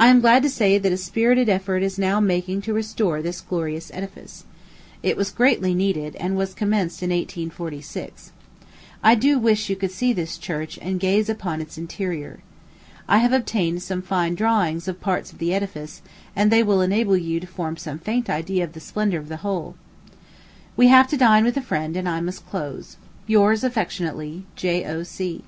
I 0.00 0.08
am 0.08 0.20
glad 0.20 0.42
to 0.42 0.50
say 0.50 0.78
that 0.78 0.90
a 0.92 0.96
spirited 0.96 1.48
effort 1.48 1.84
is 1.84 1.96
now 1.96 2.18
making 2.18 2.60
to 2.62 2.74
restore 2.74 3.22
this 3.22 3.40
gorgeous 3.40 3.88
edifice. 3.94 4.42
It 5.00 5.16
was 5.16 5.30
greatly 5.30 5.76
needed, 5.76 6.16
and 6.16 6.36
was 6.36 6.54
commenced 6.54 7.04
in 7.04 7.10
1846. 7.10 8.32
I 9.00 9.14
do 9.14 9.38
wish 9.38 9.70
you 9.70 9.76
could 9.76 9.92
see 9.92 10.12
this 10.12 10.38
church 10.38 10.76
and 10.82 10.98
gaze 10.98 11.28
upon 11.28 11.60
its 11.60 11.78
interior. 11.78 12.40
I 13.06 13.18
have 13.18 13.32
obtained 13.32 13.84
some 13.84 14.02
fine 14.02 14.34
drawings 14.34 14.88
of 14.88 15.00
parts 15.00 15.30
of 15.30 15.38
the 15.38 15.54
edifice, 15.54 16.02
and 16.34 16.50
they 16.50 16.64
will 16.64 16.80
enable 16.80 17.16
you 17.16 17.38
to 17.38 17.46
form 17.46 17.76
some 17.76 18.00
faint 18.00 18.28
idea 18.28 18.64
of 18.64 18.72
the 18.72 18.80
splendor 18.80 19.18
of 19.20 19.28
the 19.28 19.36
whole. 19.46 19.76
We 20.76 20.88
have 20.88 21.06
to 21.10 21.16
dine 21.16 21.44
with 21.44 21.56
a 21.56 21.62
friend, 21.62 21.96
and 21.96 22.08
I 22.08 22.20
must 22.20 22.44
close. 22.44 22.96
Yours 23.28 23.62
affectionately, 23.62 24.46
J.O.C. 24.56 25.44